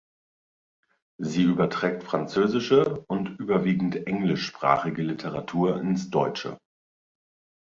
Sie 1.19 1.43
überträgt 1.43 2.03
französische 2.05 3.05
und 3.07 3.39
überwiegend 3.39 4.07
englischsprachige 4.07 5.03
Literatur 5.03 5.79
ins 5.79 6.09
Deutsche. 6.09 6.57